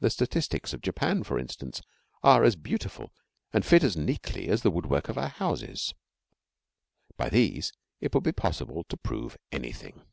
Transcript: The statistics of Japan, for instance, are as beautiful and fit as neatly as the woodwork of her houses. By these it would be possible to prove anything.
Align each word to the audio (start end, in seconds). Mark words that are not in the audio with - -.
The 0.00 0.08
statistics 0.08 0.72
of 0.72 0.80
Japan, 0.80 1.22
for 1.22 1.38
instance, 1.38 1.82
are 2.22 2.42
as 2.42 2.56
beautiful 2.56 3.12
and 3.52 3.66
fit 3.66 3.84
as 3.84 3.94
neatly 3.94 4.48
as 4.48 4.62
the 4.62 4.70
woodwork 4.70 5.10
of 5.10 5.16
her 5.16 5.28
houses. 5.28 5.92
By 7.18 7.28
these 7.28 7.74
it 8.00 8.14
would 8.14 8.24
be 8.24 8.32
possible 8.32 8.84
to 8.84 8.96
prove 8.96 9.36
anything. 9.52 10.06